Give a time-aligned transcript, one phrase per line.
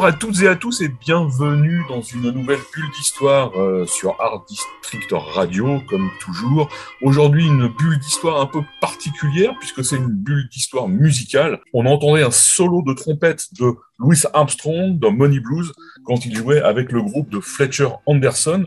[0.00, 4.18] Bonjour à toutes et à tous et bienvenue dans une nouvelle bulle d'histoire euh, sur
[4.18, 6.70] Art District Radio, comme toujours.
[7.02, 11.60] Aujourd'hui, une bulle d'histoire un peu particulière puisque c'est une bulle d'histoire musicale.
[11.74, 15.70] On entendait un solo de trompette de Louis Armstrong dans Money Blues
[16.04, 18.64] quand il jouait avec le groupe de Fletcher Anderson.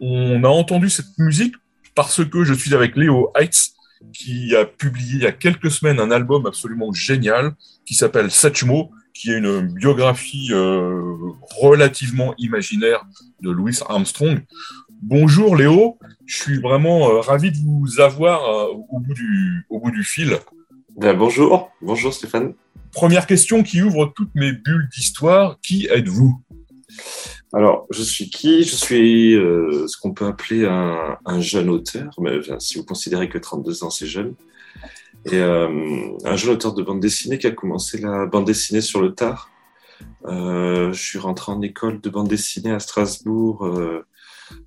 [0.00, 1.54] On a entendu cette musique
[1.94, 3.74] parce que je suis avec Léo Heitz
[4.12, 7.52] qui a publié il y a quelques semaines un album absolument génial
[7.86, 11.00] qui s'appelle Satchmo qui est une biographie euh,
[11.56, 13.06] relativement imaginaire
[13.40, 14.44] de Louis Armstrong.
[15.02, 19.78] Bonjour Léo, je suis vraiment euh, ravi de vous avoir euh, au, bout du, au
[19.78, 20.38] bout du fil.
[20.96, 22.54] Ben, bonjour, bonjour Stéphane.
[22.92, 26.40] Première question qui ouvre toutes mes bulles d'histoire, qui êtes-vous?
[27.52, 28.64] Alors, je suis qui?
[28.64, 32.84] Je suis euh, ce qu'on peut appeler un, un jeune auteur, mais enfin, si vous
[32.84, 34.34] considérez que 32 ans c'est jeune.
[35.26, 39.00] Et euh, un jeune auteur de bande dessinée qui a commencé la bande dessinée sur
[39.00, 39.50] le tard.
[40.26, 44.04] Euh, je suis rentré en école de bande dessinée à Strasbourg, euh,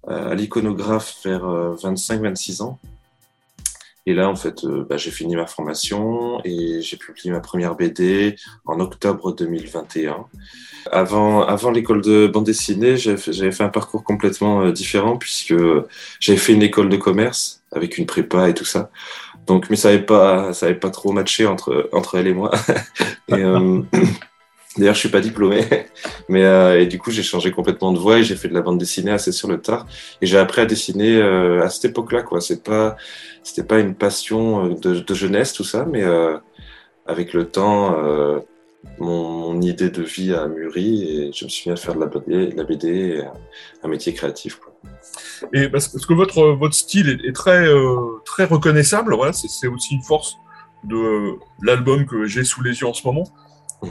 [0.08, 2.80] à l'iconographe vers 25-26 ans.
[4.08, 8.38] Et là, en fait, bah, j'ai fini ma formation et j'ai publié ma première BD
[8.66, 10.26] en octobre 2021.
[10.92, 15.54] Avant, avant l'école de bande dessinée, j'avais fait, fait, un parcours complètement différent puisque
[16.22, 18.90] j'avais fait une école de commerce avec une prépa et tout ça.
[19.48, 22.52] Donc, mais ça n'avait pas, ça avait pas trop matché entre, entre elle et moi.
[23.32, 23.82] euh,
[24.78, 25.66] D'ailleurs, je suis pas diplômé,
[26.30, 28.62] mais euh, et du coup, j'ai changé complètement de voie et j'ai fait de la
[28.62, 29.88] bande dessinée assez sur le tard.
[30.22, 32.42] Et j'ai appris à dessiner euh, à cette époque-là, quoi.
[32.42, 32.96] C'est pas,
[33.42, 36.04] c'était pas une passion de, jeunesse tout ça, mais
[37.08, 37.98] avec le temps,
[39.00, 42.06] mon, idée de vie a mûri et je me suis mis à faire de la
[42.06, 43.24] BD, la BD
[43.82, 44.60] un métier créatif.
[45.54, 49.96] Et parce que votre, votre style est, est très, euh, très reconnaissable, voilà, c'est aussi
[49.96, 50.36] une force
[50.84, 53.24] de l'album que j'ai sous les yeux en ce moment.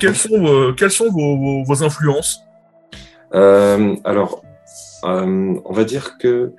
[0.00, 2.41] Quelles sont, euh, quelles sont vos, vos, vos influences?
[3.34, 4.42] Euh, Alors,
[5.02, 6.52] on va dire que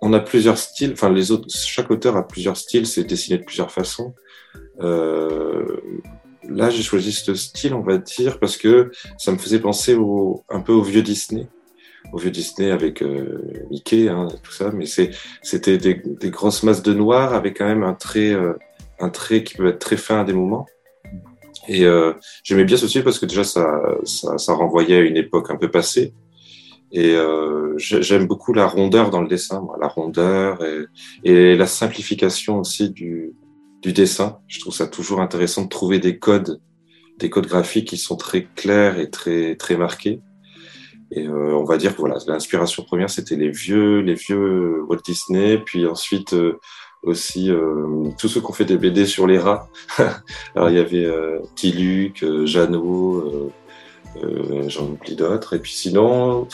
[0.00, 0.92] on a plusieurs styles.
[0.92, 2.86] Enfin, les autres, chaque auteur a plusieurs styles.
[2.86, 4.14] C'est dessiné de plusieurs façons.
[4.80, 10.44] là, j'ai choisi ce style, on va dire, parce que ça me faisait penser au,
[10.48, 11.48] un peu au vieux Disney
[12.12, 16.82] au vieux Disney avec euh, Mickey, hein, tout ça, mais c'était des, des, grosses masses
[16.82, 18.54] de noir avec quand même un trait, euh,
[18.98, 20.66] un trait qui peut être très fin à des moments.
[21.68, 23.66] Et euh, j'aimais bien ce style parce que déjà ça,
[24.04, 26.14] ça, ça, renvoyait à une époque un peu passée.
[26.90, 30.86] Et euh, j'aime beaucoup la rondeur dans le dessin, moi, la rondeur et,
[31.24, 33.34] et, la simplification aussi du,
[33.82, 34.38] du dessin.
[34.46, 36.60] Je trouve ça toujours intéressant de trouver des codes,
[37.18, 40.20] des codes graphiques qui sont très clairs et très très marqués.
[41.10, 45.00] Et euh, on va dire que voilà, l'inspiration première, c'était les vieux, les vieux Walt
[45.04, 46.60] Disney, puis ensuite euh,
[47.02, 49.68] aussi euh, tous ceux qui ont fait des BD sur les rats.
[50.54, 53.52] Alors il y avait euh, Tiluc, euh, Jeannot,
[54.66, 55.54] j'en oublie d'autres.
[55.54, 56.48] Et puis sinon,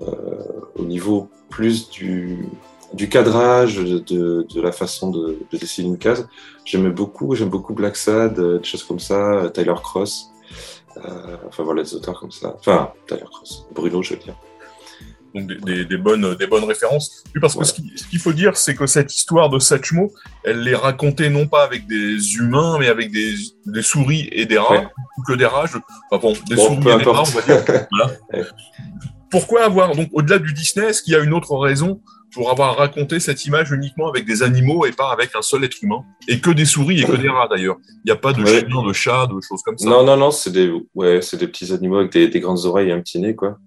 [0.00, 2.46] au niveau plus du,
[2.92, 6.26] du cadrage, de, de, de la façon de, de, dessiner une case,
[6.64, 10.33] j'aimais beaucoup, j'aime beaucoup Black Sad, des choses comme ça, Tyler Cross.
[10.96, 12.54] Euh, enfin voilà, des auteurs comme ça.
[12.58, 14.36] Enfin, d'ailleurs, Bruno, je veux dire.
[15.34, 17.24] Donc des, des, des, bonnes, des bonnes références.
[17.34, 20.12] Oui, parce que ce qu'il faut dire, c'est que cette histoire de Satchmo,
[20.44, 23.34] elle est racontée non pas avec des humains, mais avec des,
[23.66, 24.86] des souris et des rats, ouais.
[25.18, 25.66] ou que des rats.
[25.66, 25.78] Je...
[26.10, 27.86] Enfin bon, des bon, souris et des rats, on va dire.
[27.90, 28.14] voilà.
[29.28, 32.00] Pourquoi avoir, donc au-delà du Disney, est-ce qu'il y a une autre raison
[32.34, 35.80] pour avoir raconté cette image uniquement avec des animaux et pas avec un seul être
[35.82, 36.04] humain.
[36.28, 37.76] Et que des souris et que des rats d'ailleurs.
[38.04, 38.60] Il n'y a pas de ouais.
[38.60, 39.88] chiens, de chats, de choses comme ça.
[39.88, 42.88] Non, non, non, c'est des, ouais, c'est des petits animaux avec des, des, grandes oreilles
[42.88, 43.58] et un petit nez, quoi.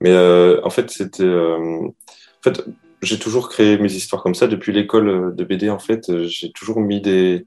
[0.00, 1.22] Mais euh, en fait, c'était.
[1.22, 2.64] Euh, en fait,
[3.02, 4.46] j'ai toujours créé mes histoires comme ça.
[4.46, 7.46] Depuis l'école de BD, en fait, j'ai toujours mis des,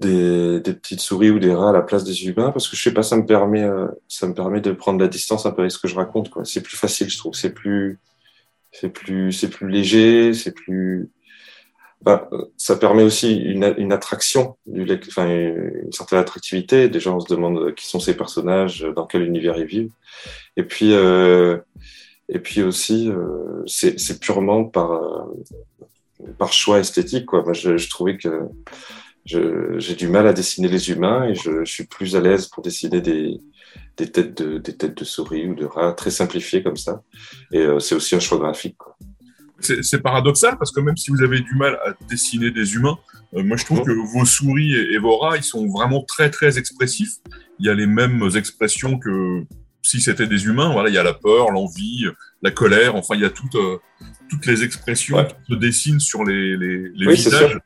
[0.00, 2.82] des, des, petites souris ou des rats à la place des humains parce que je
[2.82, 5.62] sais pas, ça me permet, euh, ça me permet de prendre la distance un peu
[5.62, 6.44] avec ce que je raconte, quoi.
[6.44, 7.34] C'est plus facile, je trouve.
[7.34, 7.98] C'est plus
[8.72, 11.10] c'est plus c'est plus léger c'est plus
[12.02, 14.56] bah, ça permet aussi une, une attraction,
[15.08, 16.88] enfin, une certaine attractivité.
[16.88, 19.92] Déjà, on se demande qui sont ces personnages, dans quel univers ils vivent.
[20.56, 21.58] Et puis, euh,
[22.30, 25.42] et puis aussi, euh, c'est purement par, euh,
[26.38, 27.26] par choix esthétique.
[27.26, 27.42] Quoi.
[27.42, 28.48] Moi, je, je trouvais que
[29.26, 33.02] j'ai du mal à dessiner les humains et je suis plus à l'aise pour dessiner
[33.02, 33.38] des,
[33.96, 37.02] des, têtes de, des têtes de souris ou de rats très simplifiées comme ça.
[37.52, 38.76] Et euh, c'est aussi un choix graphique.
[38.78, 38.96] Quoi
[39.60, 42.98] c'est paradoxal parce que même si vous avez du mal à dessiner des humains,
[43.34, 46.58] euh, moi je trouve que vos souris et, vos rats, ils sont vraiment très très
[46.58, 47.16] expressifs.
[47.58, 49.44] Il y a les mêmes expressions que
[49.82, 50.72] si c'était des humains.
[50.72, 52.06] Voilà, il y a la peur, l'envie,
[52.42, 52.96] la colère.
[52.96, 53.78] Enfin, il y a toutes euh,
[54.28, 57.58] toutes les expressions qui se dessinent sur les, les, les visages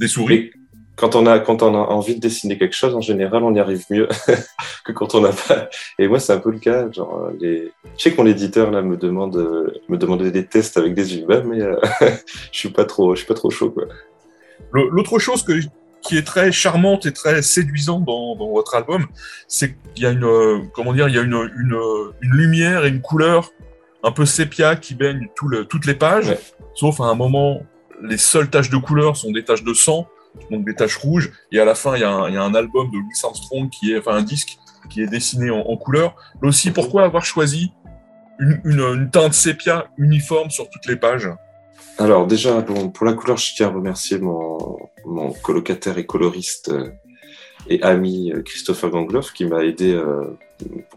[0.00, 0.52] des souris
[0.96, 3.60] quand on a quand on a envie de dessiner quelque chose, en général, on y
[3.60, 4.08] arrive mieux
[4.84, 5.68] que quand on n'a pas.
[5.98, 6.90] Et moi, c'est un peu le cas.
[6.90, 7.72] Genre, les...
[7.96, 9.36] Je sais que mon éditeur là me demande
[9.88, 11.76] me demandait des tests avec des humains, mais euh,
[12.52, 13.84] je suis pas trop je suis pas trop chaud quoi.
[14.72, 15.52] L'autre chose que,
[16.04, 19.06] qui est très charmante et très séduisante dans, dans votre album,
[19.48, 21.78] c'est qu'il y a une euh, comment dire, il y a une, une,
[22.20, 23.50] une, lumière et une couleur
[24.02, 26.36] un peu sépia qui baigne tout le, toutes les pages,
[26.74, 27.62] sauf à un moment,
[28.02, 30.06] les seules taches de couleur sont des taches de sang
[30.50, 31.32] donc des taches rouges.
[31.52, 34.12] Et à la fin, il y, a un, album de Louis Armstrong qui est, enfin
[34.12, 34.58] un disque
[34.90, 36.14] qui est dessiné en, couleur.
[36.42, 37.72] Mais aussi, pourquoi avoir choisi
[38.38, 41.28] une, teinte sépia uniforme sur toutes les pages?
[41.98, 44.78] Alors déjà, pour la couleur, je tiens à remercier mon,
[45.42, 46.90] colocataire et coloriste euh,
[47.68, 50.36] et ami euh, Christopher Gangloff qui m'a aidé euh,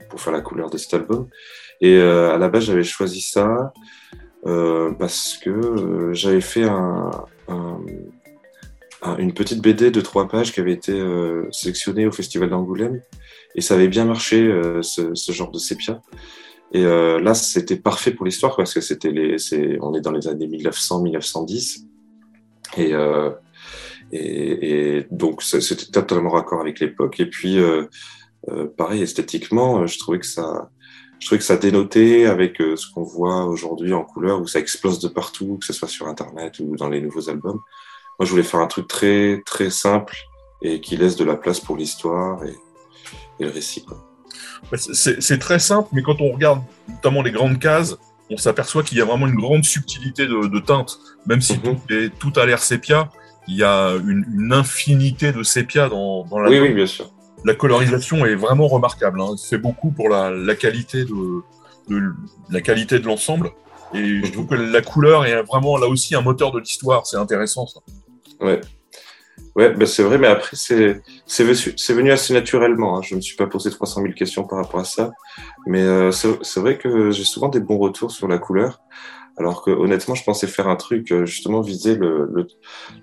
[0.09, 1.27] pour, faire la couleur de cet album.
[1.79, 3.71] Et à la base, j'avais choisi ça
[4.43, 7.11] parce que j'avais fait un,
[9.17, 13.01] une petite BD de trois pages qui avait été euh, sélectionnée au Festival d'Angoulême.
[13.55, 16.01] Et ça avait bien marché, euh, ce, ce, genre de sépia.
[16.71, 20.11] Et euh, là, c'était parfait pour l'histoire parce que c'était les, c'est, on est dans
[20.11, 21.85] les années 1900-1910.
[22.77, 23.31] Et, euh,
[24.11, 27.19] et, et, donc, c'était totalement raccord avec l'époque.
[27.19, 27.85] Et puis, euh,
[28.77, 30.69] pareil, esthétiquement, je trouvais que ça,
[31.19, 34.99] je trouvais que ça dénotait avec ce qu'on voit aujourd'hui en couleur, où ça explose
[34.99, 37.59] de partout, que ce soit sur Internet ou dans les nouveaux albums.
[38.19, 40.15] Moi, je voulais faire un truc très, très simple
[40.61, 42.55] et qui laisse de la place pour l'histoire et,
[43.39, 43.85] le récit.
[44.75, 47.95] C'est très simple, mais quand on regarde notamment les grandes cases,
[48.31, 50.99] on s'aperçoit qu'il y a vraiment une grande subtilité de, de teinte.
[51.27, 51.61] Même si mhm.
[51.61, 53.09] tout, est, tout, a l'air sépia,
[53.47, 56.49] il y a une, une infinité de sépia dans, dans, la.
[56.49, 57.11] Oui, oui, bien sûr.
[57.45, 59.21] La colorisation est vraiment remarquable.
[59.21, 59.35] Hein.
[59.37, 61.43] C'est beaucoup pour la, la qualité de,
[61.87, 62.13] de,
[62.49, 63.51] la qualité de l'ensemble.
[63.93, 67.05] Et je trouve que la couleur est vraiment là aussi un moteur de l'histoire.
[67.05, 67.79] C'est intéressant ça.
[68.39, 68.61] Ouais.
[69.55, 71.01] Ouais, ben c'est vrai, mais après, c'est
[71.43, 72.97] venu assez naturellement.
[72.97, 73.01] Hein.
[73.01, 75.11] Je ne me suis pas posé 300 000 questions par rapport à ça.
[75.65, 78.81] Mais euh, c'est vrai que j'ai souvent des bons retours sur la couleur.
[79.37, 82.47] Alors que honnêtement, je pensais faire un truc, euh, justement, viser le, le,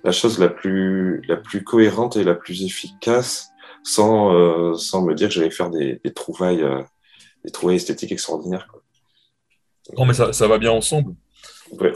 [0.03, 3.49] la chose la plus, la plus cohérente et la plus efficace
[3.83, 6.81] sans, euh, sans me dire que j'allais faire des, des trouvailles, euh,
[7.45, 8.67] des trouvailles esthétiques extraordinaires.
[8.69, 8.81] Quoi.
[9.97, 11.15] Non, mais ça, ça va bien ensemble.
[11.79, 11.93] Ouais.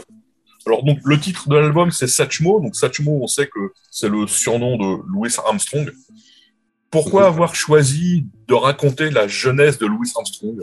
[0.66, 2.60] Alors donc le titre de l'album c'est Satchmo.
[2.60, 5.90] Donc Satchmo, on sait que c'est le surnom de Louis Armstrong.
[6.90, 10.60] Pourquoi avoir choisi de raconter la jeunesse de Louis Armstrong?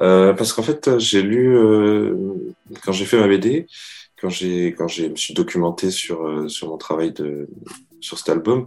[0.00, 2.16] Euh, Parce qu'en fait, j'ai lu euh,
[2.84, 3.66] quand j'ai fait ma BD,
[4.20, 7.48] quand j'ai quand j'ai me suis documenté sur euh, sur mon travail de
[8.00, 8.66] sur cet album,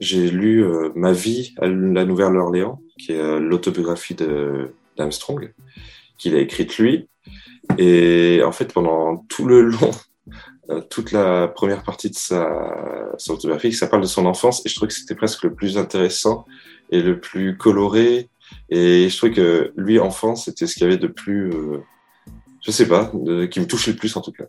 [0.00, 5.54] j'ai lu euh, Ma vie à la Nouvelle-Orléans, qui est l'autobiographie de d'Armstrong,
[6.18, 7.08] qu'il a écrite lui.
[7.78, 9.90] Et en fait, pendant tout le long,
[10.70, 14.68] euh, toute la première partie de sa, sa autobiographie, ça parle de son enfance, et
[14.68, 16.44] je trouvais que c'était presque le plus intéressant
[16.90, 18.30] et le plus coloré.
[18.70, 21.78] Et je trouvais que lui, enfant, c'était ce qu'il y avait de plus, euh,
[22.62, 23.12] je sais pas,
[23.50, 24.44] qui me touchait le plus en tout cas.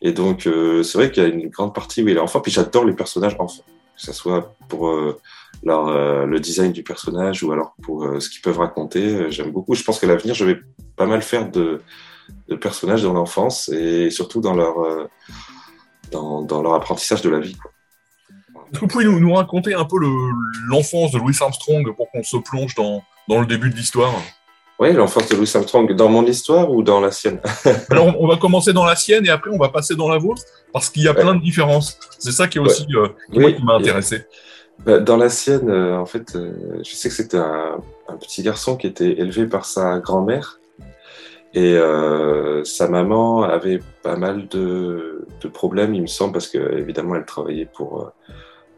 [0.00, 2.40] Et donc, euh, c'est vrai qu'il y a une grande partie où il est enfant,
[2.40, 4.90] puis j'adore les personnages enfants, que ce soit pour
[5.64, 9.30] leur, le design du personnage ou alors pour ce qu'ils peuvent raconter.
[9.30, 9.74] J'aime beaucoup.
[9.74, 10.60] Je pense que l'avenir, je vais
[10.96, 11.80] pas mal faire de
[12.48, 15.08] de personnages dans l'enfance et surtout dans leur, euh,
[16.10, 17.56] dans, dans, leur apprentissage de la vie.
[18.70, 19.96] Est-ce que vous pouvez nous, nous raconter un peu
[20.68, 24.12] l'enfance de Louis Armstrong pour qu'on se plonge dans, dans le début de l'histoire?
[24.78, 27.40] Oui, l'enfance de Louis Armstrong, dans mon histoire ou dans la sienne?
[27.90, 30.42] Alors, on va commencer dans la sienne et après, on va passer dans la vôtre
[30.72, 31.98] parce qu'il y a plein de différences.
[32.18, 34.24] C'est ça qui est aussi euh, qui m'a intéressé.
[34.86, 38.76] Bah, dans la sienne, euh, en fait, je sais que c'était un, un, petit garçon
[38.76, 40.57] qui était élevé par sa grand-mère
[41.54, 46.76] et euh, sa maman avait pas mal de, de, problèmes, il me semble, parce que
[46.76, 48.10] évidemment elle travaillait pour euh,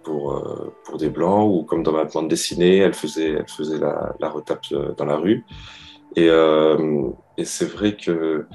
[0.04, 3.78] pour euh, pour des blancs ou comme dans ma bande dessinée, elle faisait elle faisait
[3.78, 4.64] la, la retape
[4.96, 5.44] dans la rue.
[6.16, 8.46] Et, et c'est vrai que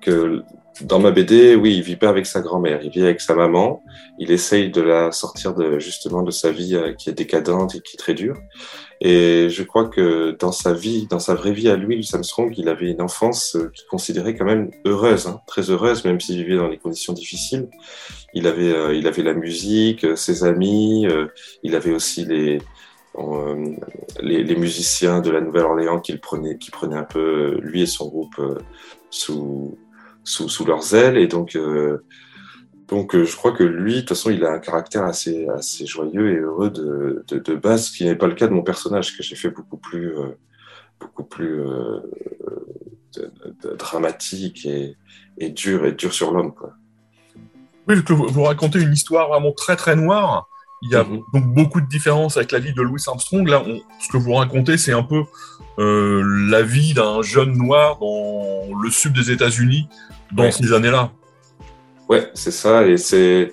[0.00, 0.42] que
[0.80, 3.82] dans ma BD, oui, il vit pas avec sa grand-mère, il vit avec sa maman.
[4.18, 7.96] Il essaye de la sortir de justement de sa vie qui est décadente et qui
[7.96, 8.36] est très dure.
[9.04, 12.52] Et je crois que dans sa vie, dans sa vraie vie à lui, Louis Armstrong,
[12.56, 16.36] il avait une enfance euh, qu'il considérait quand même heureuse, hein, très heureuse, même s'il
[16.38, 17.68] vivait dans des conditions difficiles.
[18.32, 21.06] Il avait, euh, il avait la musique, ses amis,
[21.62, 22.58] il avait aussi les,
[24.20, 28.40] les, musiciens de la Nouvelle-Orléans qu'il prenait, qui prenaient un peu lui et son groupe
[29.10, 29.78] sous
[30.24, 31.18] sous, sous leurs ailes.
[31.18, 32.04] Et donc, euh,
[32.94, 35.84] donc euh, je crois que lui, de toute façon, il a un caractère assez, assez
[35.84, 38.62] joyeux et heureux de, de, de base, ce qui n'est pas le cas de mon
[38.62, 40.38] personnage, que j'ai fait beaucoup plus, euh,
[41.00, 41.60] beaucoup plus
[43.76, 44.96] dramatique et,
[45.38, 46.54] et, dur, et dur sur l'homme.
[47.88, 50.46] Oui, que vous, vous, racontez une histoire vraiment très très noire.
[50.82, 51.22] Il y a mm-hmm.
[51.32, 53.48] donc beaucoup de différences avec la vie de Louis Armstrong.
[53.48, 55.24] Là, on, ce que vous racontez, c'est un peu
[55.80, 59.88] euh, la vie d'un jeune noir dans le sud des États-Unis
[60.30, 61.10] dans ces années-là.
[62.08, 62.86] Ouais, c'est ça.
[62.86, 63.52] Et c'est.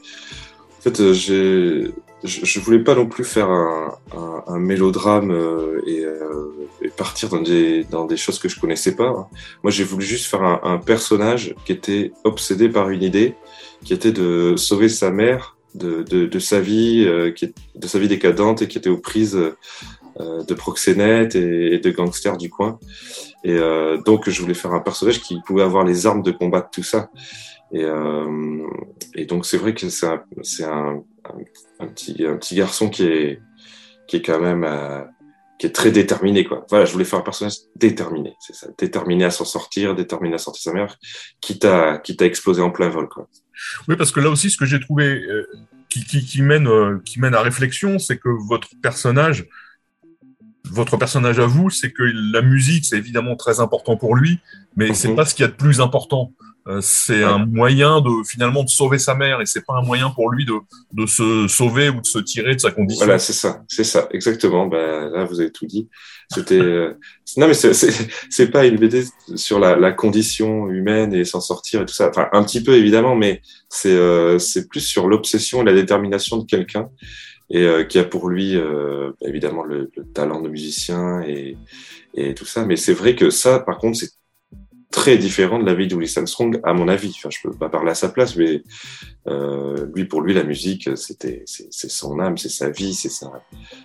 [0.80, 1.92] En fait, euh, j'ai.
[2.24, 6.52] Je, voulais pas non plus faire un, un, un mélodrame euh, et, euh,
[6.84, 9.28] et, partir dans des, dans des choses que je connaissais pas.
[9.64, 13.34] Moi, j'ai voulu juste faire un, un, personnage qui était obsédé par une idée,
[13.84, 17.88] qui était de sauver sa mère de, de, de sa vie, euh, qui est, de
[17.88, 19.36] sa vie décadente et qui était aux prises
[20.20, 22.78] euh, de proxénètes et, et, de gangsters du coin.
[23.44, 23.58] Et
[24.06, 27.10] donc, je voulais faire un personnage qui pouvait avoir les armes de combattre tout ça.
[27.74, 28.68] Et, euh,
[29.16, 31.04] et donc c'est vrai que c'est un,
[31.80, 33.42] petit, garçon qui est,
[34.08, 35.04] qui est quand même euh,
[35.58, 36.66] qui est très déterminé quoi.
[36.70, 40.38] Voilà, je voulais faire un personnage déterminé, c'est ça, déterminé à s'en sortir, déterminé à
[40.38, 40.98] sortir sa mère,
[41.40, 43.30] quitte à quitte à exploser en plein vol quoi.
[43.88, 45.48] Oui, parce que là aussi, ce que j'ai trouvé euh,
[45.88, 49.48] qui, mène qui mène à réflexion, c'est que votre personnage
[50.66, 54.40] votre personnage à vous, c'est que la musique, c'est évidemment très important pour lui,
[54.76, 54.96] mais mm -hmm.
[54.96, 56.32] c'est pas ce qu'il y a de plus important.
[56.68, 60.12] Euh, c'est un moyen de finalement de sauver sa mère et c'est pas un moyen
[60.12, 60.54] pour lui de,
[60.94, 63.04] de se sauver ou de se tirer de sa condition.
[63.04, 64.68] Voilà, c'est ça, c'est ça, exactement.
[64.68, 65.90] Ben, là, vous avez tout dit.
[66.30, 66.94] C'était euh...
[67.36, 69.04] non, mais c'est pas une BD
[69.36, 72.10] sur la, la condition humaine et s'en sortir et tout ça.
[72.10, 76.38] Enfin, un petit peu évidemment, mais c'est euh, c'est plus sur l'obsession et la détermination
[76.38, 76.90] de quelqu'un
[77.52, 81.58] et euh, qui a pour lui euh, évidemment le, le, talent de musicien et,
[82.14, 82.66] et tout ça.
[82.66, 84.12] Mais c'est vrai que ça, par contre, c'est
[84.92, 87.14] très différent de la vie de Louis Armstrong, à mon avis.
[87.18, 88.62] Enfin, je peux pas parler à sa place, mais
[89.28, 93.32] euh, lui, pour lui, la musique, c'était, c'est son âme, c'est sa vie, c'est ça.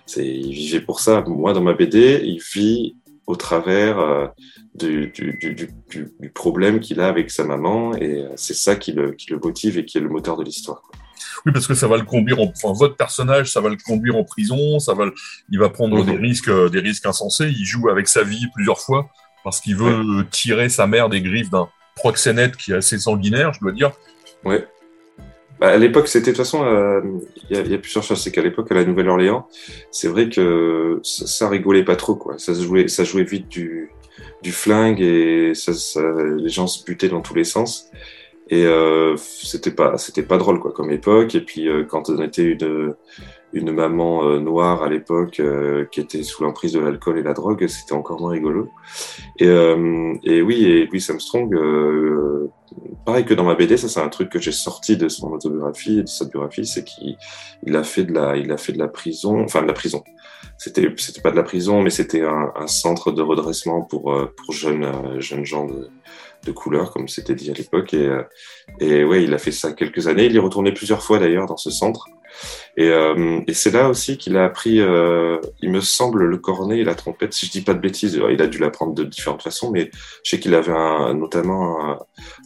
[0.05, 1.23] C'est, il vivait pour ça.
[1.25, 2.95] Moi, dans ma BD, il vit
[3.25, 4.27] au travers euh,
[4.75, 8.91] du, du, du, du, problème qu'il a avec sa maman, et euh, c'est ça qui
[8.91, 10.81] le, qui le motive et qui est le moteur de l'histoire.
[11.47, 14.17] Oui, parce que ça va le conduire, en, enfin, votre personnage, ça va le conduire
[14.17, 15.13] en prison, ça va, le,
[15.49, 16.05] il va prendre mmh.
[16.05, 17.47] des risques, des risques insensés.
[17.57, 19.09] Il joue avec sa vie plusieurs fois
[19.45, 20.25] parce qu'il veut ouais.
[20.29, 23.93] tirer sa mère des griffes d'un proxénète qui est assez sanguinaire, je dois dire.
[24.43, 24.67] Ouais.
[25.61, 26.65] Bah, à l'époque, c'était de toute façon,
[27.49, 28.21] il euh, y, y, a plusieurs choses.
[28.21, 29.47] C'est qu'à l'époque, à la Nouvelle-Orléans,
[29.89, 32.37] c'est vrai que ça, ça, rigolait pas trop, quoi.
[32.37, 33.89] Ça jouait, ça jouait vite du,
[34.43, 36.01] du flingue et ça, ça,
[36.37, 37.89] les gens se butaient dans tous les sens.
[38.49, 41.35] Et euh, c'était pas, c'était pas drôle, quoi, comme époque.
[41.35, 42.95] Et puis, euh, quand on était une
[43.53, 47.33] une maman euh, noire à l'époque euh, qui était sous l'emprise de l'alcool et la
[47.33, 48.69] drogue, c'était encore moins rigolo.
[49.39, 52.51] Et, euh, et oui, et Louis Armstrong, euh,
[53.05, 56.03] pareil que dans ma BD, ça c'est un truc que j'ai sorti de son autobiographie
[56.03, 59.41] de sa biographie, c'est qu'il a fait de la, il a fait de la prison,
[59.41, 60.03] enfin de la prison.
[60.57, 64.53] C'était, c'était pas de la prison, mais c'était un, un, centre de redressement pour pour
[64.53, 65.89] jeunes jeunes gens de,
[66.45, 67.93] de couleur, comme c'était dit à l'époque.
[67.93, 68.09] Et,
[68.79, 70.25] et ouais, il a fait ça quelques années.
[70.25, 72.07] Il est retourné plusieurs fois d'ailleurs dans ce centre.
[72.75, 76.83] Et, euh, c'est là aussi qu'il a appris, euh, il me semble, le cornet et
[76.83, 77.33] la trompette.
[77.33, 79.89] Si je dis pas de bêtises, il a dû l'apprendre de différentes façons, mais
[80.23, 80.71] je sais qu'il avait
[81.13, 81.97] notamment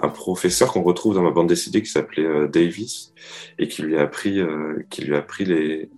[0.01, 3.13] un, professeur qu'on retrouve dans ma bande dessinée qui s'appelait euh, Davis
[3.59, 5.89] et qui lui a appris, euh, qui lui a appris les,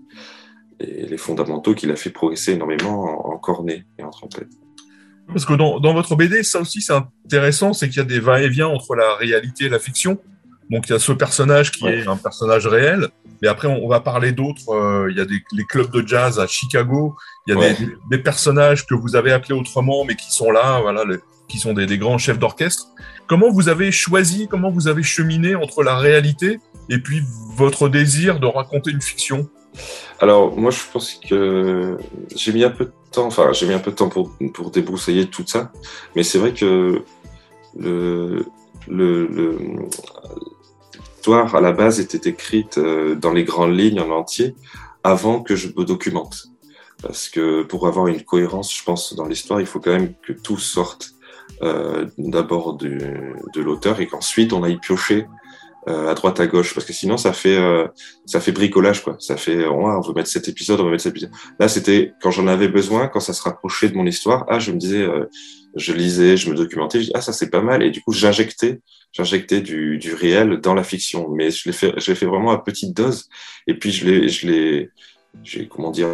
[1.17, 4.50] fondamentaux, qui l'a fait progresser énormément en, en cornet et en trompette.
[5.27, 8.19] Parce que dans, dans votre BD, ça aussi c'est intéressant, c'est qu'il y a des
[8.19, 10.19] va-et-vient entre la réalité et la fiction.
[10.69, 11.99] Donc il y a ce personnage qui ouais.
[11.99, 13.09] est un personnage réel,
[13.41, 14.69] mais après on, va parler d'autres.
[14.69, 17.15] Euh, il y a des, les clubs de jazz à Chicago.
[17.47, 17.73] Il y a ouais.
[17.73, 21.59] des, des, personnages que vous avez appelés autrement, mais qui sont là, voilà, les, qui
[21.59, 22.87] sont des, des grands chefs d'orchestre.
[23.27, 27.21] Comment vous avez choisi, comment vous avez cheminé entre la réalité et puis
[27.55, 29.49] votre désir de raconter une fiction?
[30.19, 31.97] Alors moi je pense que
[32.35, 34.71] j'ai mis un peu de temps, enfin j'ai mis un peu de temps pour, pour
[34.71, 35.71] débroussailler tout ça,
[36.15, 37.03] mais c'est vrai que
[37.77, 38.45] le,
[41.17, 44.55] l'histoire à la base était écrite euh, dans les grandes lignes en entier
[45.03, 46.47] avant que je me documente.
[47.01, 50.31] Parce que pour avoir une cohérence, je pense, dans l'histoire, il faut quand même que
[50.31, 51.09] tout sorte
[52.17, 55.27] d'abord de l'auteur et qu'ensuite on aille piocher
[55.89, 57.85] euh, à droite à gauche parce que sinon ça fait euh,
[58.25, 61.11] ça fait bricolage quoi ça fait on veut mettre cet épisode on veut mettre cet
[61.11, 64.59] épisode là c'était quand j'en avais besoin quand ça se rapprochait de mon histoire ah
[64.59, 65.25] je me disais euh,
[65.75, 68.79] je lisais je me documentais ah ça c'est pas mal et du coup j'injectais
[69.11, 72.51] j'injectais du, du réel dans la fiction mais je l'ai fait je l'ai fait vraiment
[72.51, 73.27] à petite dose
[73.67, 74.89] et puis je l'ai je l'ai
[75.43, 76.07] j'ai comment dire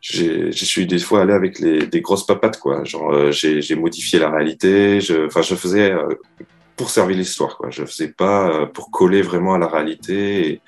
[0.00, 2.84] j'ai, je suis des fois allé avec les, des grosses papates, quoi.
[2.84, 5.00] Genre, j'ai, j'ai modifié la réalité.
[5.00, 5.92] Je, enfin, je faisais
[6.78, 7.58] pour servir l'histoire.
[7.58, 7.68] Quoi.
[7.70, 10.62] Je faisais pas euh, pour coller vraiment à la réalité.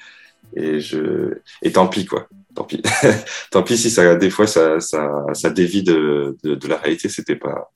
[0.56, 2.28] Et, je et tant pis quoi.
[2.54, 2.82] Tant pis.
[3.50, 7.08] tant pis si ça des fois ça ça, ça dévie de, de, de la réalité.
[7.08, 7.72] C'était pas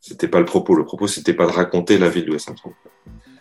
[0.00, 0.74] c'était pas le propos.
[0.74, 2.74] Le propos c'était pas de raconter la vie de Louis Armstrong.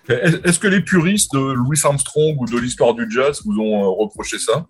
[0.07, 3.87] Est-ce que les puristes de Louis Armstrong ou de l'histoire du jazz vous ont euh,
[3.87, 4.67] reproché ça?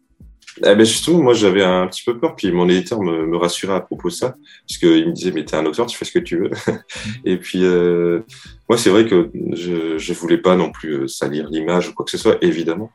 [0.59, 3.74] Eh ben justement, moi j'avais un petit peu peur, puis mon éditeur me, me rassurait
[3.75, 4.35] à propos de ça,
[4.65, 6.51] puisqu'il me disait mais t'es un auteur, tu fais ce que tu veux.
[7.25, 8.21] et puis euh,
[8.69, 12.05] moi c'est vrai que je je voulais pas non plus euh, salir l'image ou quoi
[12.05, 12.91] que ce soit, évidemment.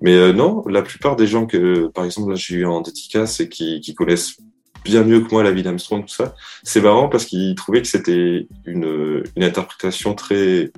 [0.00, 3.40] Mais euh, non, la plupart des gens que par exemple là j'ai eu en dédicace
[3.40, 4.36] et qui, qui connaissent
[4.84, 7.88] bien mieux que moi la vie d'Armstrong tout ça, c'est marrant parce qu'ils trouvaient que
[7.88, 10.70] c'était une une interprétation très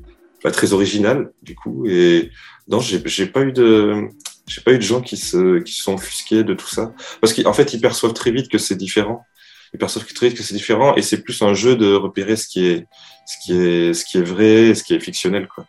[0.43, 2.31] bah, très originale du coup et
[2.69, 4.09] non j'ai j'ai pas eu de
[4.47, 6.95] j'ai pas eu de gens qui se, qui sont offusqués de tout ça.
[7.21, 9.25] Parce qu'en fait, ils perçoivent très vite que c'est différent.
[9.73, 12.47] Ils perçoivent très vite que c'est différent et c'est plus un jeu de repérer ce
[12.47, 12.87] qui est,
[13.27, 15.67] ce qui est, ce qui est vrai et ce qui est fictionnel, quoi.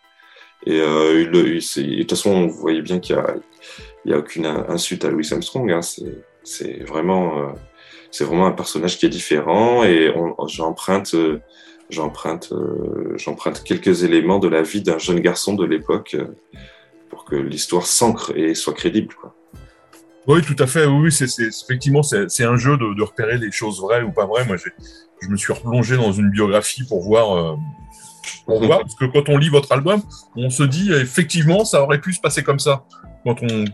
[0.65, 1.59] Et euh, de
[1.99, 5.69] toute façon, vous voyez bien qu'il y a, a aucune insulte à Louis Armstrong.
[5.71, 5.81] Hein.
[6.43, 10.13] C'est vraiment, euh, vraiment un personnage qui est différent et
[10.47, 11.15] j'emprunte,
[11.89, 16.15] j'emprunte, euh, j'emprunte quelques éléments de la vie d'un jeune garçon de l'époque.
[17.33, 19.15] Que l'histoire s'ancre et soit crédible.
[19.19, 19.35] Quoi.
[20.27, 20.85] Oui, tout à fait.
[20.85, 24.45] Oui, c'est, effectivement, c'est, un jeu de, repérer les choses vraies ou pas vraies.
[24.45, 27.55] Moi, je me suis replongé dans une biographie pour voir, euh,
[28.45, 28.67] pour mhm.
[28.67, 30.03] voir, parce que quand on lit votre album,
[30.35, 32.83] on se dit effectivement, ça aurait pu se passer comme ça.
[33.23, 33.65] Quand on,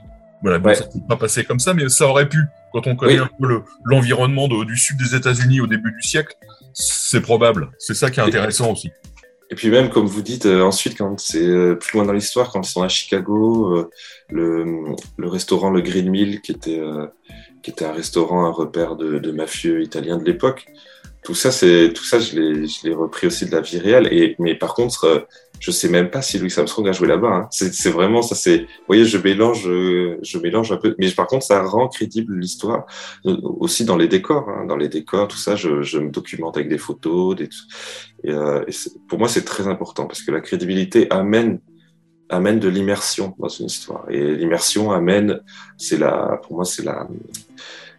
[0.41, 2.39] voilà, ça ne pas passer comme ça, mais ça aurait pu.
[2.71, 6.33] Quand on connaît un peu l'environnement du sud des États-Unis au début du siècle,
[6.73, 7.71] c'est probable.
[7.77, 8.91] C'est ça qui est intéressant aussi.
[9.51, 12.51] Et puis même, comme vous dites, euh, ensuite, quand c'est euh, plus loin dans l'histoire,
[12.51, 13.89] quand ils sont à Chicago, euh,
[14.29, 14.95] le,
[15.27, 16.81] restaurant Le Green Mill, qui était,
[17.63, 20.67] qui était un restaurant, un repère de, de mafieux italiens de l'époque,
[21.23, 24.07] tout ça, c'est tout ça, je l'ai, repris aussi de la vie réelle.
[24.11, 25.27] Et mais par contre,
[25.59, 27.27] je sais même pas si Louis Armstrong a joué là-bas.
[27.27, 27.47] Hein.
[27.51, 28.35] C'est, vraiment ça.
[28.35, 30.95] C'est, vous voyez, je mélange, je mélange un peu.
[30.97, 32.85] Mais par contre, ça rend crédible l'histoire
[33.25, 34.47] aussi dans les décors.
[34.49, 34.65] Hein.
[34.65, 37.49] Dans les décors, tout ça, je, je me documente avec des photos, des.
[38.25, 38.63] Euh,
[39.07, 41.59] pour moi, c'est très important parce que la crédibilité amène
[42.29, 44.05] amène de l'immersion dans une histoire.
[44.09, 45.41] Et l'immersion amène,
[45.77, 47.07] c'est la, pour moi, c'est la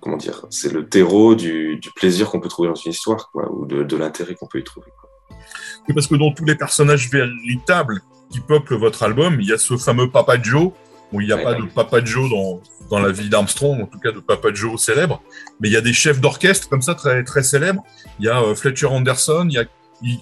[0.01, 3.51] comment dire, c'est le terreau du, du plaisir qu'on peut trouver dans une histoire, quoi,
[3.53, 4.89] ou de, de l'intérêt qu'on peut y trouver.
[4.99, 5.95] Quoi.
[5.95, 9.77] parce que dans tous les personnages véritables qui peuplent votre album, il y a ce
[9.77, 10.73] fameux Papa Joe.
[11.13, 12.61] où il n'y a pas de Papa Joe dans,
[12.91, 15.23] dans la vie d'Armstrong, en tout cas de Papa Joe célèbre,
[15.61, 17.83] mais il y a des chefs d'orchestre comme ça très très célèbres.
[18.19, 19.65] Il y a euh, Fletcher Anderson, il y a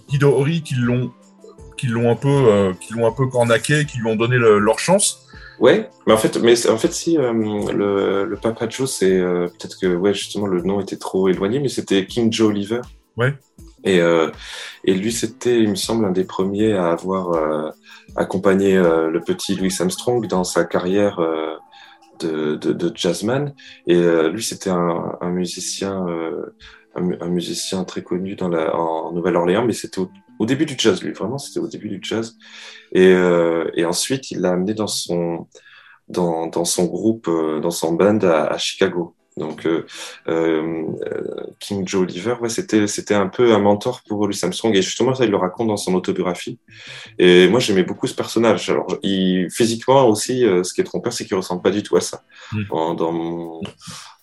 [0.09, 1.13] Guido Hori qui l'ont
[1.77, 4.79] qui l'ont un peu euh, qui l'ont un peu cornaqué, qui lui ont donné leur
[4.79, 5.27] chance.
[5.61, 9.49] Ouais, mais en fait, mais en fait, si euh, le, le Papa Joe, c'est euh,
[9.49, 12.81] peut-être que ouais, justement, le nom était trop éloigné, mais c'était King Joe Oliver.
[13.17, 13.35] Ouais.
[13.85, 14.31] Et euh,
[14.85, 17.73] et lui, c'était, il me semble, un des premiers à avoir
[18.17, 21.21] accompagné le petit Louis Armstrong dans sa carrière
[22.21, 23.55] de, de, de, jazzman.
[23.87, 26.07] Et lui, c'était un, un, musicien,
[26.95, 30.75] un, un, musicien très connu dans la, en Nouvelle-Orléans, mais c'était au, au début du
[30.79, 31.13] jazz, lui.
[31.13, 32.37] Vraiment, c'était au début du jazz.
[32.93, 35.47] Et, euh, et ensuite, il l'a amené dans son,
[36.09, 39.15] dans, dans son groupe, euh, dans son band à, à Chicago.
[39.37, 40.83] Donc, euh,
[41.61, 44.75] King Joe Oliver, ouais, c'était, c'était un peu un mentor pour Louis Armstrong.
[44.75, 46.59] Et justement, ça, il le raconte dans son autobiographie.
[47.21, 48.69] Et moi, j'aimais beaucoup ce personnage.
[48.69, 52.01] Alors, il, physiquement aussi, ce qui est trompeur, c'est qu'il ressemble pas du tout à
[52.01, 52.25] ça.
[52.53, 52.63] Mmh.
[52.71, 53.61] Dans, dans, mon,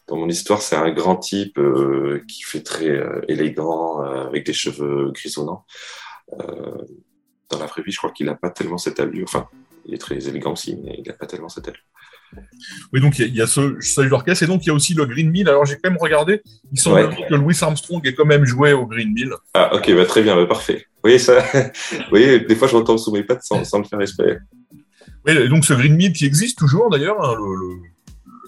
[0.07, 2.99] dans mon histoire, c'est un grand type euh, qui fait très
[3.29, 5.63] élégant, avec des cheveux grisonnants.
[6.33, 6.83] Euh,
[7.49, 9.25] dans la vraie vie, je crois qu'il n'a pas tellement cette allure.
[9.27, 9.47] Enfin,
[9.85, 11.81] il est très élégant aussi, mais il n'a pas tellement cette allure.
[12.91, 14.93] Oui, donc il y, y, a ce seuil d'orchestre et donc il y a aussi
[14.93, 15.47] le Green Mill.
[15.47, 17.27] Alors j'ai quand même regardé, il semble ouais.
[17.29, 19.31] que Louis Armstrong ait quand même joué au Green Mill.
[19.53, 20.87] Ah, ok, bah, très bien, bah, parfait.
[20.95, 23.85] Vous voyez, ça, vous voyez, des fois je retombe sous mes pattes sans, sans le
[23.85, 24.39] faire espérer.
[25.25, 27.81] Oui, et donc ce Green Mill qui existe toujours d'ailleurs, hein, le, le...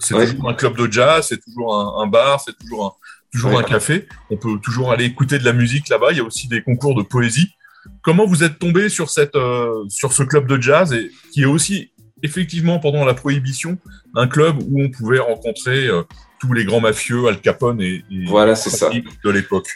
[0.00, 0.26] c'est ouais.
[0.26, 2.92] toujours un club de jazz, c'est toujours un, un bar, c'est toujours un,
[3.32, 3.58] toujours ouais.
[3.58, 4.06] un café.
[4.30, 6.12] On peut toujours aller écouter de la musique là-bas.
[6.12, 7.54] Il y a aussi des concours de poésie.
[8.02, 11.46] Comment vous êtes tombé sur, cette, euh, sur ce club de jazz et qui est
[11.46, 13.78] aussi effectivement pendant la prohibition
[14.14, 16.02] un club où on pouvait rencontrer euh,
[16.40, 18.90] tous les grands mafieux, Al Capone et, et voilà, c'est ça.
[18.90, 19.68] de l'époque.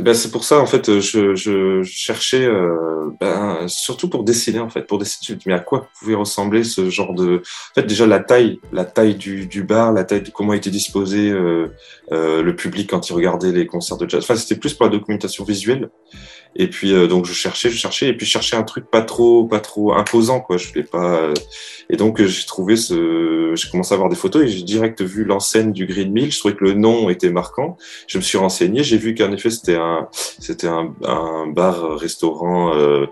[0.00, 4.68] Ben, c'est pour ça en fait je, je cherchais euh, ben, surtout pour dessiner en
[4.68, 8.18] fait pour dessiner mais à quoi pouvait ressembler ce genre de en fait déjà la
[8.18, 11.68] taille la taille du, du bar la taille de comment était disposé euh,
[12.12, 14.92] euh, le public quand il regardait les concerts de jazz enfin c'était plus pour la
[14.92, 15.88] documentation visuelle
[16.58, 19.02] et puis euh, donc je cherchais, je cherchais, et puis je cherchais un truc pas
[19.02, 20.56] trop, pas trop imposant quoi.
[20.56, 21.16] Je voulais pas.
[21.16, 21.34] Euh,
[21.90, 25.02] et donc euh, j'ai trouvé ce, j'ai commencé à voir des photos et j'ai direct
[25.02, 26.32] vu l'enseigne du Green Mill.
[26.32, 27.76] Je trouvais que le nom était marquant.
[28.06, 33.06] Je me suis renseigné, j'ai vu qu'en effet c'était un, c'était un, bar, restaurant, euh,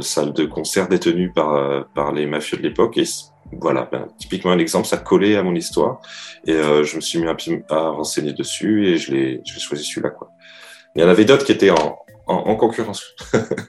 [0.00, 2.98] salle de concert détenu par les mafieux de l'époque.
[2.98, 3.04] Et
[3.52, 6.00] voilà, ben, typiquement un exemple, ça collait à mon histoire.
[6.46, 7.36] Et je me suis mis à,
[7.70, 10.14] à renseigner dessus et je l'ai, choisi celui-là.
[10.96, 13.14] Il y en avait d'autres qui étaient en, en, concurrence.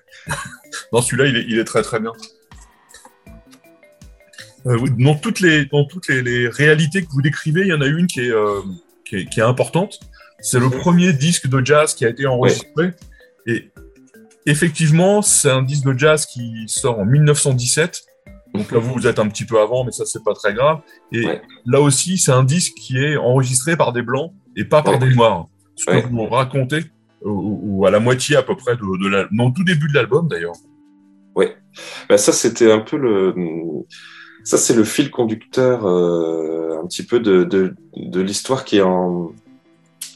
[0.93, 2.11] non, celui-là, il est, très très bien.
[4.65, 7.87] Euh, dans toutes, les, dans toutes les, réalités que vous décrivez, il y en a
[7.87, 8.61] une qui est, euh,
[9.05, 9.99] qui est, importante.
[10.41, 10.79] C'est le mhm.
[10.79, 12.93] premier disque de jazz qui a été enregistré.
[13.45, 13.69] Et
[14.45, 18.01] effectivement, c'est un disque de jazz qui sort en 1917.
[18.53, 20.79] Donc là, vous, vous êtes un petit peu avant, mais ça, c'est pas très grave.
[21.11, 21.25] Et
[21.65, 25.13] là aussi, c'est un disque qui est enregistré par des blancs et pas par des
[25.13, 25.47] noirs.
[25.75, 26.83] Ce que vous racontez,
[27.23, 30.27] ou, à la moitié à peu près de, de la, non, tout début de l'album
[30.27, 30.55] d'ailleurs.
[31.35, 31.45] Oui,
[32.09, 33.33] ben, ça c'était un peu le,
[34.43, 38.81] ça c'est le fil conducteur euh, un petit peu de, de, de l'histoire qui est
[38.81, 39.31] en,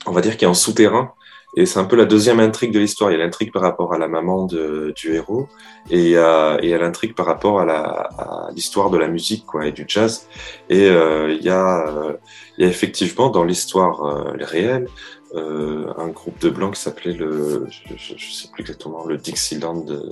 [0.06, 1.14] on va dire qui est en souterrain.
[1.56, 3.12] Et c'est un peu la deuxième intrigue de l'histoire.
[3.12, 5.48] Il y a l'intrigue par rapport à la maman de, du héros
[5.92, 9.72] et a, il y a l'intrigue par rapport à, l'histoire de la musique quoi, et
[9.72, 10.28] du jazz.
[10.70, 12.14] Et euh, il, y a, euh,
[12.58, 14.88] il y a effectivement dans l'histoire euh, réelle
[15.36, 17.66] euh, un groupe de blancs qui s'appelait le,
[17.98, 20.12] je, sais plus exactement, le Dixieland euh,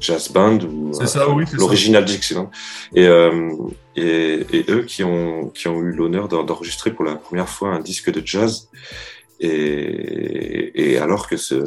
[0.00, 0.92] Jazz Band ou
[1.54, 2.50] l'original Dixieland.
[2.94, 3.52] Et, euh,
[3.96, 7.80] et, et, eux qui ont, qui ont eu l'honneur d'enregistrer pour la première fois un
[7.80, 8.68] disque de jazz.
[9.40, 11.64] Et, et alors que ce,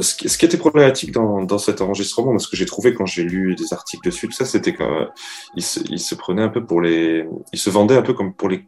[0.00, 3.54] ce qui, était problématique dans, dans cet enregistrement, ce que j'ai trouvé quand j'ai lu
[3.54, 7.26] des articles dessus, tout ça, c'était qu'il se, il se prenait un peu pour les,
[7.52, 8.66] il se vendait un peu comme pour les,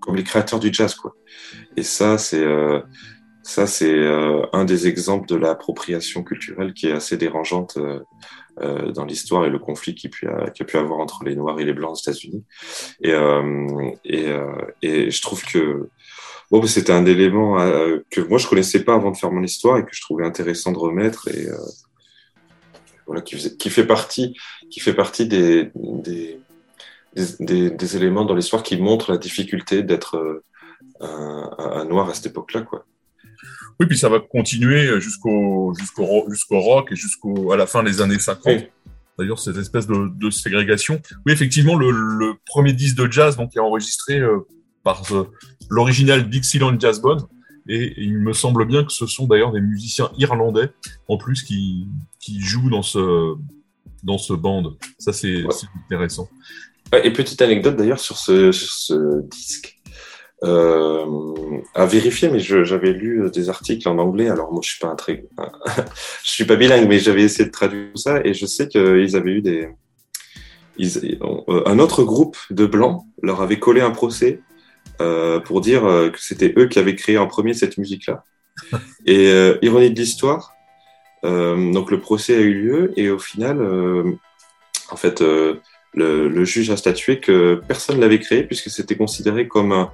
[0.00, 1.14] comme les créateurs du jazz, quoi.
[1.76, 2.80] Et ça, c'est, euh,
[3.44, 8.00] ça, c'est euh, un des exemples de l'appropriation culturelle qui est assez dérangeante euh,
[8.62, 11.60] euh dans l'histoire et le conflit qui, pu a, a pu avoir entre les Noirs
[11.60, 12.42] et les Blancs aux États-Unis.
[13.02, 13.12] Et,
[14.04, 14.26] et,
[14.80, 15.90] et je trouve que
[16.50, 17.58] bon, c'était un élément
[18.10, 20.72] que moi je connaissais pas avant de faire mon histoire et que je trouvais intéressant
[20.72, 21.48] de remettre et
[23.06, 24.34] voilà, qui, qui, fait partie,
[24.70, 26.40] qui fait partie des, des,
[27.40, 30.42] des, des éléments dans l'histoire qui montrent la difficulté d'être
[31.00, 32.86] un, un, noir à cette époque-là, quoi.
[33.80, 38.00] Oui, puis ça va continuer jusqu'au jusqu'au jusqu'au rock et jusqu'au à la fin des
[38.00, 38.64] années 50.
[39.18, 41.00] D'ailleurs, cette espèce de, de, ségrégation.
[41.24, 44.20] Oui, effectivement, le, le, premier disque de jazz donc, est enregistré
[44.82, 45.02] par
[45.70, 47.28] l'original Dixieland Jazz Band.
[47.68, 50.70] Et, il me semble bien que ce sont d'ailleurs des musiciens irlandais
[51.08, 51.86] en plus qui,
[52.20, 53.34] qui jouent dans ce,
[54.02, 54.76] dans ce band.
[54.98, 55.44] Ça, c'est
[55.86, 56.28] intéressant.
[57.02, 59.80] Et petite anecdote d'ailleurs sur ce, sur ce disque.
[60.44, 61.04] Euh,
[61.74, 64.28] à vérifier, mais j'avais lu des articles en anglais.
[64.28, 65.24] Alors moi, je suis pas un très,
[66.22, 69.32] je suis pas bilingue, mais j'avais essayé de traduire ça et je sais qu'ils avaient
[69.32, 69.68] eu des,
[70.76, 71.18] ils,
[71.66, 74.40] un autre groupe de blancs leur avait collé un procès
[75.00, 78.24] euh, pour dire euh, que c'était eux qui avaient créé en premier cette musique-là.
[79.06, 80.52] Et euh, ironie de l'histoire,
[81.22, 83.58] donc le procès a eu lieu et au final,
[84.90, 85.62] en fait, le,
[85.94, 89.90] le, juge a statué que personne l'avait créé puisque c'était considéré comme un,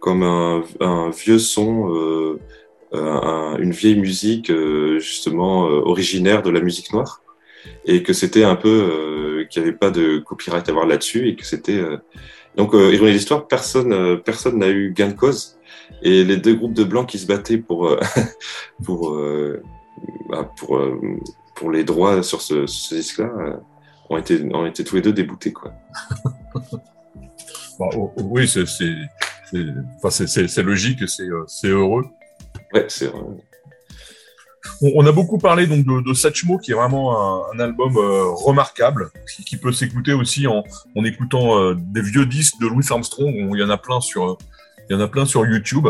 [0.00, 2.38] comme un, vieux son,
[2.92, 4.52] un, une vieille musique
[4.98, 7.22] justement originaire de la musique noire
[7.84, 11.36] et que c'était un peu qu'il n'y avait pas de copyright à voir là-dessus et
[11.36, 11.82] que c'était
[12.58, 15.56] donc, euh, ironie de l'histoire, personne euh, personne n'a eu gain de cause.
[16.02, 18.00] Et les deux groupes de blancs qui se battaient pour, euh,
[18.84, 19.62] pour, euh,
[20.28, 20.80] bah, pour,
[21.54, 23.60] pour les droits sur ce, ce disque-là
[24.10, 25.52] ont, été, ont été tous les deux déboutés.
[25.52, 25.72] Quoi.
[27.78, 28.64] bah, oh, oh, oui, c'est
[30.02, 32.04] enfin, logique, c'est heureux.
[32.72, 33.10] Ouais, c'est.
[34.80, 39.10] On, a beaucoup parlé donc de, de Satchmo, qui est vraiment un, album euh, remarquable,
[39.46, 40.62] qui, peut s'écouter aussi en,
[41.04, 43.32] écoutant euh, des vieux disques de Louis Armstrong.
[43.34, 44.38] il y en a plein sur,
[44.88, 45.88] il y en a plein sur YouTube.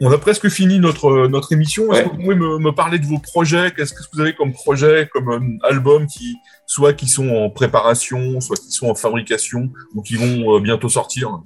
[0.00, 1.92] On a presque fini notre, notre émission.
[1.92, 3.72] Est-ce que vous pouvez me, parler de vos projets?
[3.76, 8.40] Qu'est-ce que vous avez comme projet, comme euh, album qui, soit qui sont en préparation,
[8.40, 11.40] soit qui sont en fabrication ou qui vont bientôt sortir?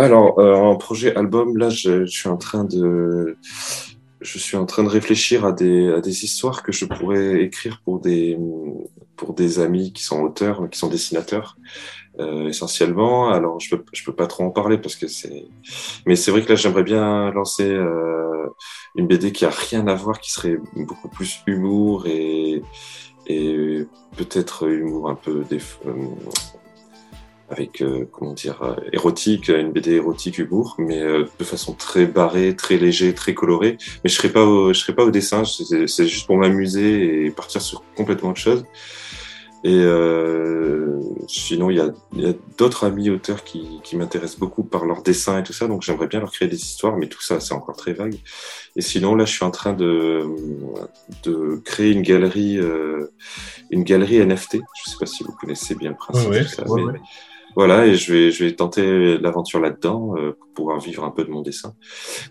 [0.00, 3.36] Alors, en projet album, là, je, suis en train de
[4.20, 7.80] je suis en train de réfléchir à des, à des histoires que je pourrais écrire
[7.84, 8.38] pour des,
[9.16, 11.56] pour des amis qui sont auteurs, qui sont dessinateurs.
[12.20, 13.30] euh, essentiellement.
[13.30, 15.46] Alors, je peux, je peux pas trop en parler parce que c'est.
[16.06, 18.46] Mais c'est vrai que là, j'aimerais bien lancer euh,
[18.96, 22.62] une BD qui a rien à voir, qui serait beaucoup plus humour et,
[23.26, 23.86] et
[24.16, 25.92] peut-être humour un peu euh,
[27.50, 32.54] avec euh, comment dire euh, érotique, une BD érotique humour, mais de façon très barrée,
[32.56, 33.76] très léger, très colorée.
[34.04, 37.60] Mais je serais pas je serais pas au dessin, c'est juste pour m'amuser et partir
[37.60, 38.64] sur complètement autre chose.
[39.62, 44.64] Et euh, sinon, il y a, y a d'autres amis auteurs qui, qui m'intéressent beaucoup
[44.64, 47.20] par leur dessin et tout ça, donc j'aimerais bien leur créer des histoires, mais tout
[47.20, 48.16] ça, c'est encore très vague.
[48.76, 50.24] Et sinon, là, je suis en train de,
[51.24, 53.12] de créer une galerie, euh,
[53.70, 54.60] une galerie NFT.
[54.84, 56.30] Je sais pas si vous connaissez bien le principe.
[56.30, 57.00] Ouais, de ça, ouais, mais ouais.
[57.56, 61.24] Voilà, et je vais, je vais tenter l'aventure là-dedans euh, pour pouvoir vivre un peu
[61.24, 61.74] de mon dessin.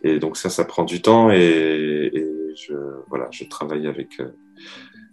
[0.03, 2.73] Et donc ça, ça prend du temps et, et je,
[3.09, 4.19] voilà, je travaille avec.
[4.19, 4.29] euh,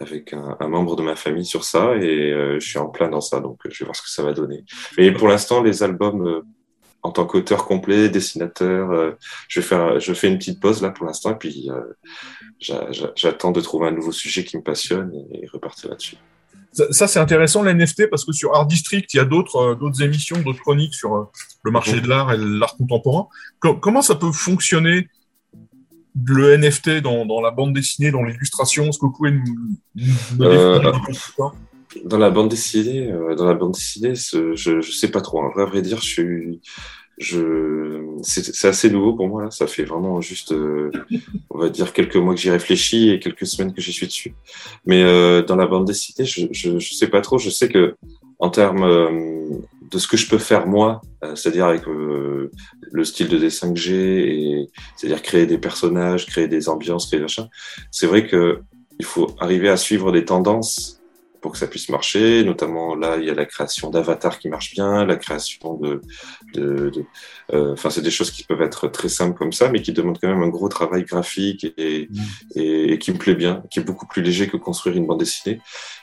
[0.00, 3.22] avec un, membre de ma famille sur ça et euh, je suis en plein dans
[3.22, 4.62] ça, donc je vais voir ce que ça va donner.
[4.98, 6.42] Mais pour l'instant, les albums euh,
[7.02, 9.12] en tant qu'auteur complet, dessinateur, euh,
[9.48, 11.70] je vais faire, je fais une petite pause là pour l'instant puis
[12.60, 16.16] j'attends de trouver un nouveau sujet qui me passionne et, et repartir là-dessus.
[16.76, 19.74] Ça, ça c'est intéressant la NFT parce que sur Art District, il y a d'autres
[19.74, 21.30] d'autres émissions, d'autres chroniques sur
[21.62, 23.28] le marché de l'art et l'art contemporain.
[23.60, 25.08] Com comment ça peut fonctionner
[26.22, 28.84] le NFT dans, dans, la bande dessinée, dans l'illustration?
[28.84, 29.44] Est-ce que vous pouvez nous,
[29.94, 30.92] nous euh,
[32.04, 35.42] Dans la bande dessinée, euh, dans la bande dessinée, je, je sais pas trop.
[35.58, 36.60] À vrai dire, je suis,
[37.18, 39.50] je, c'est assez nouveau pour moi là.
[39.50, 40.90] Ça fait vraiment juste, euh,
[41.50, 44.34] on va dire quelques mois que j'y réfléchis et quelques semaines que j'y suis dessus.
[44.84, 47.38] Mais euh, dans la bande dessinée, je, je, je, sais pas trop.
[47.38, 47.96] Je sais que
[48.38, 49.48] en termes euh,
[49.90, 51.00] de ce que je peux faire moi,
[51.34, 52.50] c'est-à-dire avec euh,
[52.92, 57.24] le style de dessin que j'ai, c'est-à-dire créer des personnages, créer des ambiances, créer des
[57.24, 57.48] machins,
[57.90, 58.60] c'est vrai que
[58.98, 61.00] il faut arriver à suivre des tendances
[61.46, 62.42] pour que ça puisse marcher.
[62.42, 66.02] Notamment là, il y a la création d'avatars qui marche bien, la création de,
[66.54, 67.04] de, de
[67.52, 70.18] euh, enfin c'est des choses qui peuvent être très simples comme ça, mais qui demandent
[70.20, 72.08] quand même un gros travail graphique et,
[72.56, 75.20] et, et qui me plaît bien, qui est beaucoup plus léger que construire une bande
[75.20, 75.60] dessinée.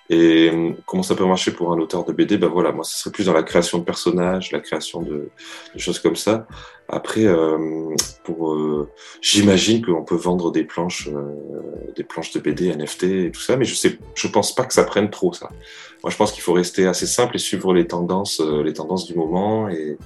[0.10, 0.52] Et
[0.86, 3.26] comment ça peut marcher pour un auteur de BD Ben voilà, moi, ce serait plus
[3.26, 5.30] dans la création de personnages, la création de,
[5.74, 6.46] de choses comme ça.
[6.90, 8.90] Après, euh, pour, euh,
[9.22, 13.56] j'imagine qu'on peut vendre des planches, euh, des planches de BD, NFT et tout ça,
[13.56, 15.50] mais je sais, je pense pas que ça prenne trop ça.
[16.04, 19.06] Moi, je pense qu'il faut rester assez simple et suivre les tendances, euh, les tendances
[19.06, 19.70] du moment.
[19.70, 19.98] Et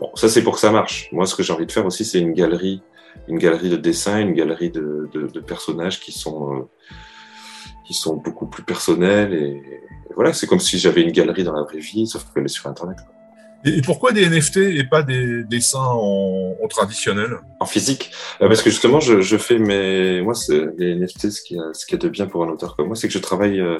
[0.00, 1.10] bon, ça c'est pour que ça marche.
[1.12, 2.80] Moi, ce que j'ai envie de faire aussi, c'est une galerie,
[3.28, 6.62] une galerie de dessins, une galerie de, de, de personnages qui sont euh,
[7.86, 9.62] qui sont beaucoup plus personnels et,
[10.10, 12.48] et voilà, c'est comme si j'avais une galerie dans la vraie vie, sauf qu'elle est
[12.48, 12.98] sur Internet.
[13.04, 13.14] Quoi.
[13.64, 17.38] Et pourquoi des NFT et pas des dessins en, en traditionnel?
[17.60, 18.10] En physique
[18.42, 20.20] euh, Parce que justement, je, je fais mes.
[20.20, 20.34] Moi,
[20.76, 22.96] les NFT, ce qui, a, ce qui est de bien pour un auteur comme moi,
[22.96, 23.78] c'est que je travaille euh,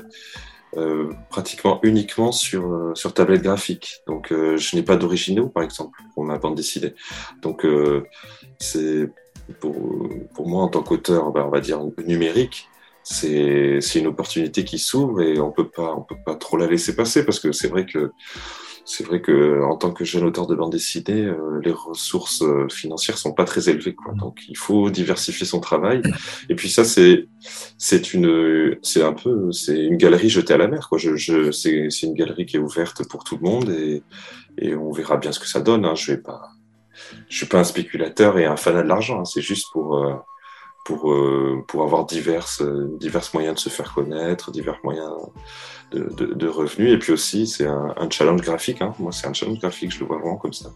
[0.79, 4.01] euh, pratiquement uniquement sur, euh, sur tablette graphique.
[4.07, 6.95] Donc, je n'ai pas d'originaux, par exemple, pour ma bande dessinée.
[7.43, 7.67] Donc,
[8.59, 9.11] c'est
[9.61, 9.77] pour,
[10.35, 12.69] pour moi, en tant qu'auteur, ben, on va dire numérique,
[13.05, 16.97] c'est une opportunité qui s'ouvre et on peut pas on peut pas trop la laisser
[16.97, 18.11] passer parce que c'est vrai que
[18.87, 22.69] c'est vrai que en tant que jeune auteur de bande dessinée, euh, les ressources euh,
[22.69, 24.13] financières sont pas très élevées, quoi.
[24.13, 26.03] Donc il faut diversifier son travail.
[26.51, 27.27] Et puis ça, c'est
[27.79, 30.99] c'est une c'est un peu c'est une galerie jetée à la mer, quoi.
[30.99, 34.03] Je, je c'est c'est une galerie qui est ouverte pour tout le monde et
[34.59, 35.87] et on verra bien ce que ça donne.
[35.87, 35.95] Hein.
[35.95, 36.51] Je vais pas
[37.29, 39.21] je suis pas un spéculateur et un fanat de l'argent.
[39.21, 39.25] Hein.
[39.25, 40.15] C'est juste pour euh,
[40.85, 42.63] pour, euh, pour avoir diverses,
[43.01, 45.11] divers moyens de se faire connaître, divers moyens
[45.93, 46.93] de, revenus.
[46.93, 48.83] Et puis aussi, c'est un, challenge graphique.
[48.83, 48.95] Hein.
[48.99, 50.71] Moi, c'est un challenge graphique, je le vois vraiment comme ça.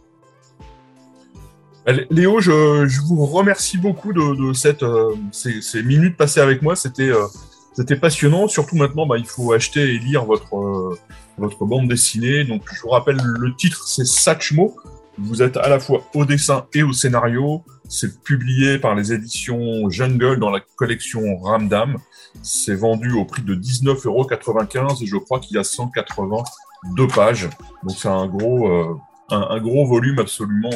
[2.10, 6.76] Léo, je, je vous remercie beaucoup de, cette, euh, ces, minutes passées avec moi.
[6.76, 8.46] C'était euh, passionnant.
[8.46, 10.98] Surtout maintenant, bah, il faut acheter et lire votre, euh,
[11.38, 12.44] votre bande dessinée.
[12.44, 14.76] Donc, je vous rappelle, le titre, c'est Satchmo.
[15.16, 17.62] Vous êtes à la fois au dessin et au scénario.
[17.88, 21.96] C'est publié par les éditions Jungle dans la collection Ramdam.
[22.42, 27.48] C'est vendu au prix de 19,95€ et je crois qu'il y a 182 pages.
[27.82, 28.94] Donc c'est un gros, euh,
[29.30, 30.70] un, un, gros volume absolument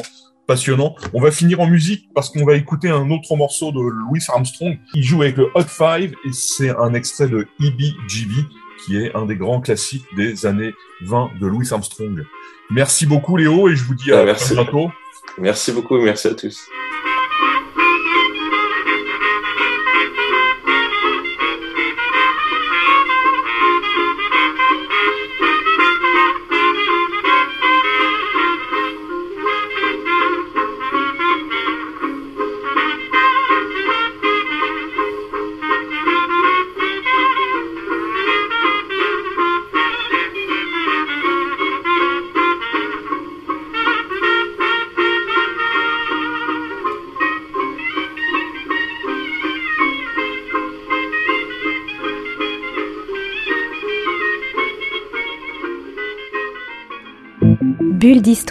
[0.47, 0.95] passionnant.
[1.13, 4.77] On va finir en musique parce qu'on va écouter un autre morceau de Louis Armstrong.
[4.93, 8.47] Il joue avec le Hot Five et c'est un extrait de EBGB
[8.85, 10.73] qui est un des grands classiques des années
[11.03, 12.25] 20 de Louis Armstrong.
[12.69, 14.53] Merci beaucoup Léo et je vous dis à, merci.
[14.53, 14.91] à bientôt.
[15.37, 16.67] Merci beaucoup, merci à tous.